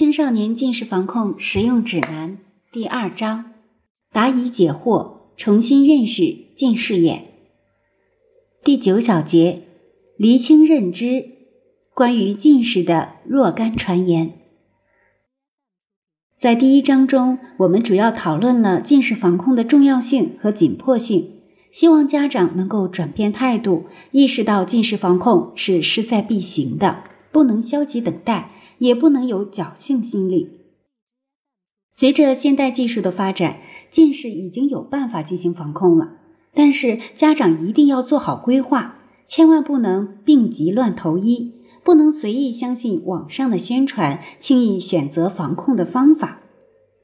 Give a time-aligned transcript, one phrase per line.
[0.00, 2.38] 青少年近视防控实用指南
[2.72, 3.52] 第二章：
[4.10, 7.26] 答疑解惑，重新认识近视眼。
[8.64, 9.64] 第九小节：
[10.16, 11.26] 厘清认知，
[11.92, 14.32] 关于近视的若干传言。
[16.40, 28.52] 在第一章中，我们主要讨论了近视防控的重要性和紧迫性，希望家长能够转变态度，意识到近视防控是势在必行的，不能消极等待。
[28.80, 30.48] 也不能有侥幸心理。
[31.92, 33.58] 随着现代技术的发展，
[33.90, 36.16] 近视已经有办法进行防控了。
[36.52, 38.96] 但是家长一定要做好规划，
[39.28, 41.52] 千万不能病急乱投医，
[41.84, 46.40] 不能随意相信网上的宣传，轻易选择防控的方法。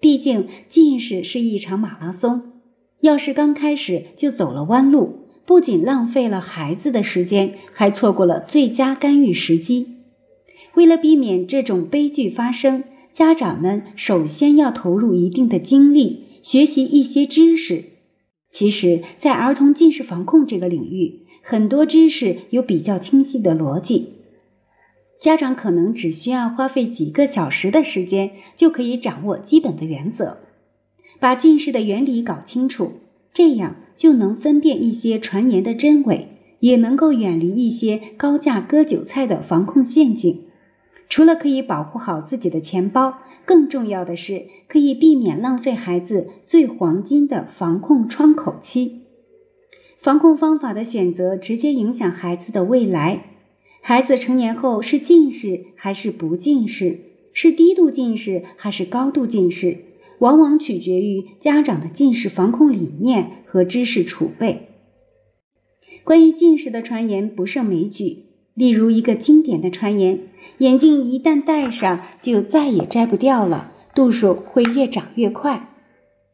[0.00, 2.52] 毕竟近视是一场马拉松，
[3.00, 9.93] 要是刚开始就走了弯路，不仅浪费了孩子的时间，还错过了最佳干预时机。
[10.74, 17.84] 为了避免这种悲剧发生，家长们首先要投入一定的精力学习一些知识。
[18.50, 24.10] 其实，在儿童近视防控这个领域，很多知识有比较清晰的逻辑，
[25.20, 30.38] 家长可能只需要花费几个小时的时间就可以掌握基本的原则，
[31.18, 32.92] 把近视的原理搞清楚，
[33.32, 36.28] 这样就能分辨一些传言的真伪，
[36.60, 40.42] 也能够远离一些高价割韭菜的防控陷阱。
[41.08, 49.02] 除了可以保护好自己的钱包，更重要的是可以避免浪费孩子最黄金的防控窗口期。
[50.00, 53.24] 防控方法的选择直接影响孩子的未来。
[53.80, 57.00] 孩子成年后是近视还是不近视，
[57.32, 59.78] 是低度近视还是高度近视，
[60.18, 64.68] 往往取决于家长的近视防控理念和知识储备。
[66.02, 68.24] 关于近视的传言不胜枚举，
[68.54, 70.20] 例如一个经典的传言。
[70.58, 75.68] 眼镜一旦戴上，就再也摘不掉了，度数会越长越快。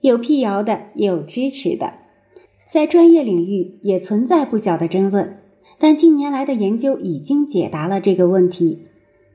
[0.00, 1.92] 有辟谣的，也有支持的，
[2.72, 5.38] 在专业领域也存在不小的争论。
[5.78, 8.86] 但近年来的研究已经解答了这个问题。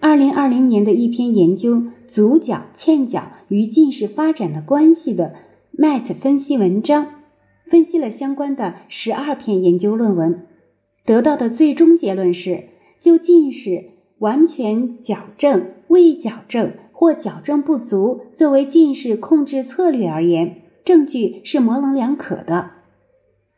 [0.00, 1.76] 二零二零年的一篇研究
[2.08, 5.34] 《足角嵌角与近视发展的关系》的
[5.78, 7.06] MET 分析文章，
[7.66, 10.44] 分析了相关的十二篇研究论文，
[11.06, 12.64] 得到的最终结论是，
[13.02, 13.90] 就近视。
[14.18, 22.70] 完全矫正、未矫正或矫正不足，作为近视控制策略而言，证据是模棱两可的。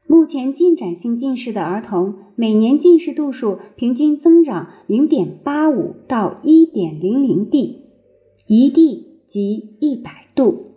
[0.07, 7.83] 目前进展性近视的儿童每年近视度数平均增长零点八五到一点零零 d，
[8.47, 10.73] 一 d 即一百度。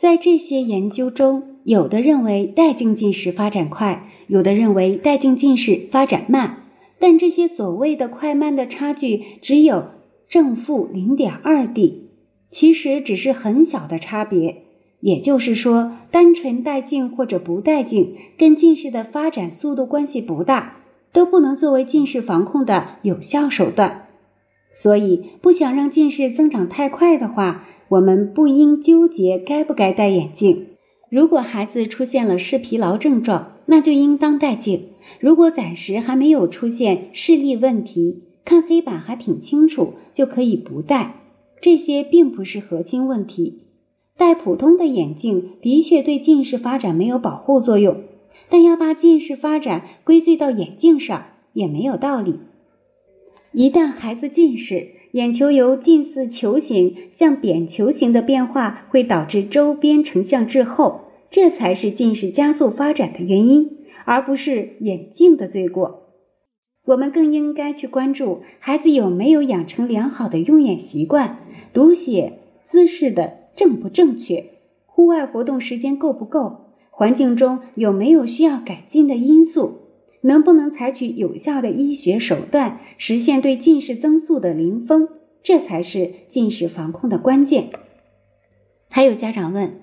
[0.00, 6.63] 在这些研究中，有的认为带镜近视发展快，有的认为带镜近视发展慢。
[7.06, 9.88] 但这些所谓的快慢的差距只有
[10.26, 12.08] 正负零点二 d，
[12.48, 14.62] 其实只是很小的差别。
[15.00, 20.78] 也就是说，单纯带镜或者不带镜跟近视的发展速度关系不大，
[21.12, 24.06] 都不能作为近视防控的有效手段。
[24.72, 30.68] 所以，不想让近视增长太快的话，我们不应纠结该不该戴眼镜。
[31.10, 34.88] 如果孩子出现了视疲劳症状，那就应当戴镜。
[35.20, 41.14] 如果暂时还没有出现视力问题，看黑板还挺清楚，就可以不戴。
[41.60, 43.60] 这些并不是核心问题。
[44.16, 48.02] 戴普通的眼镜的确对近视发展没有保护作用，
[48.48, 52.38] 但要把近视发展归罪到眼镜上也没有道理。
[53.52, 63.78] 一旦孩子近视，眼球由近似球形向扁球形的变化会导致周边成像滞后，这才是近视加速发展的原因。
[64.04, 66.10] 而不是眼镜的罪过，
[66.86, 71.38] 我们更应该去关注孩子有没有养成良好的用眼习惯，
[71.72, 74.44] 读写姿势的正不正确，
[74.86, 79.78] 户外活动时间够不够，环境中有没有需要改进的因素，
[80.20, 85.08] 能不能采取有效的医学手段实现对近视增速的零封，
[85.42, 87.70] 这才是近视防控的关键。
[88.90, 89.80] 还有家长问，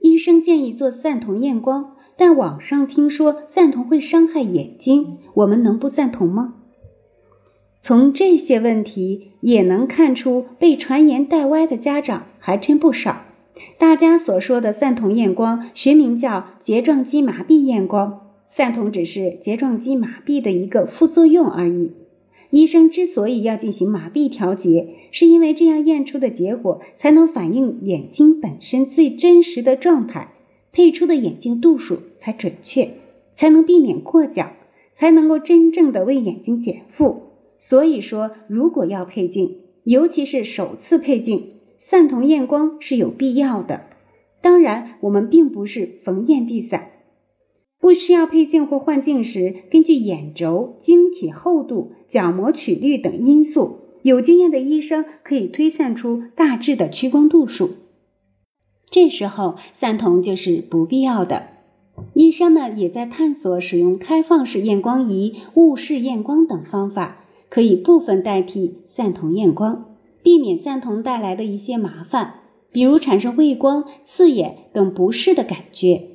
[0.00, 1.97] 医生建议做散瞳验光。
[2.18, 6.54] 但网上听说散瞳会伤害眼睛，我们能不赞同吗？
[7.80, 13.22] 从这些问题也能看出，被传言带歪的家长还真不少。
[13.78, 21.92] 大家所说的散瞳验光，学名叫睫状肌麻痹验光，散瞳只是睫状肌麻痹的一个副作用而已。
[22.50, 30.32] 医生之所以要进行麻痹调节，是因为这样验出的结果才能反映眼睛本身最真实的状态。
[30.72, 32.90] 配出的眼镜度数才准确，
[33.34, 34.52] 才能避免过角，
[34.94, 37.22] 才能够真正的为眼睛减负。
[37.58, 43.86] 所以说，如果要配镜，尤其是首次配镜，散瞳验光是有必要的。
[44.40, 46.90] 当然，我们并不是逢验必散，
[47.80, 57.70] 不需要配镜或换镜时，根据眼轴、晶体厚度、角膜曲率等因素，有经验的医生可以推算出大致的屈光度数。
[58.90, 61.48] 这时候散瞳就是不必要的。
[62.14, 72.34] 医生们也在探索使用开放式验光仪、雾式验光等方法，可以部分代替散瞳验光，避免散瞳带来的一些麻烦。
[72.70, 76.10] 比如产生畏光、刺眼等不适的感觉。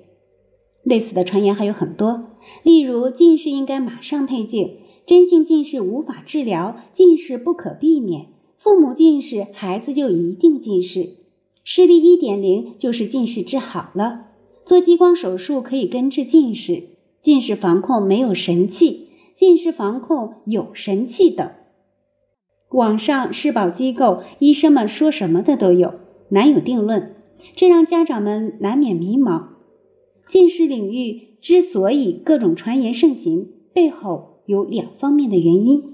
[0.84, 2.25] 类似的传言还有很多，
[2.62, 8.28] 例如近视应该马上配镜，真性近视无法治疗，近视不可避免，
[8.60, 11.10] 父母近视，孩子就一定近视，
[11.65, 14.25] 视力一点零就是近视治好了，
[14.65, 16.83] 做激光手术可以根治近视，
[17.21, 21.50] 近视防控没有神器，近视防控有神器等。
[22.69, 25.95] 网上、视保机构、医生们说什么的都有。
[26.30, 27.15] 难有定论，
[27.56, 29.50] 这让家长们难免迷茫。
[30.27, 35.94] 近视领域之所以各种传言盛行，背后有两方面的原因：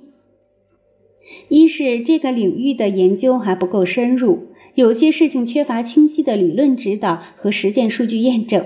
[1.49, 4.47] 一是这个领域的研究还不够深入，
[4.79, 8.61] 有些事情缺乏清晰的理论指导和实践数据验证；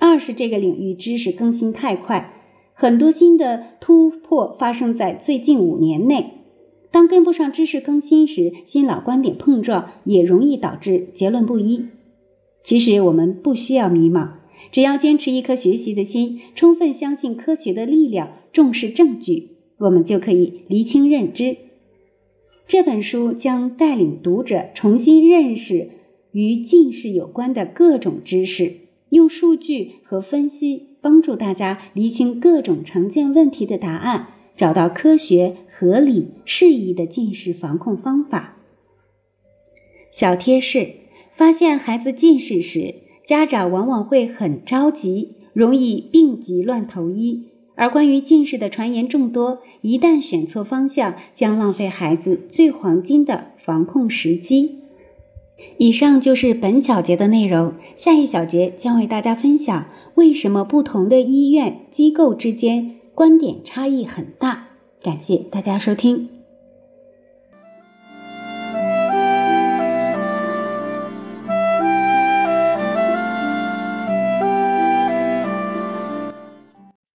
[0.00, 2.32] 二是这个领域知识更新太快，
[2.74, 6.32] 很多新的突破发生在最近五年内。
[6.90, 11.86] 当跟不上知识更新时，新老观点碰撞也容易导致结论不一。
[12.64, 14.30] 其实我们不需要迷茫，
[14.72, 21.56] 只要坚持一颗学习的心，充分相信科学的力量，重视证据，我们就可以厘清认知。
[22.66, 25.90] 这本书将带领读者重新认识
[26.32, 28.72] 与近视有关的各种知识，
[29.10, 34.28] 用数据和分析帮助大家厘清各种常见问题的答案。
[34.54, 38.58] 找到科学、合理、适宜的近视防控方法。
[40.12, 40.88] 小贴士：
[41.34, 47.48] 发现孩子近视时，家长往往会很着急，容易病急乱投医。
[47.74, 54.78] 而关于近视的传言众多，一旦选错方向，将浪费孩子最黄金的防控时机。
[55.78, 59.86] 以上就是本小节的内容，下一小节将为大家分享
[60.16, 62.96] 为什么不同的医院机构之间。
[63.14, 64.68] 观点差异很大，
[65.02, 66.41] 感谢大家收听。